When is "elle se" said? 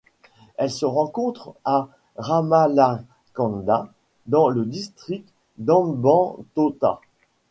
0.57-0.85